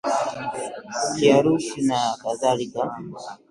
[1.13, 2.81] kiharusi na kadhalika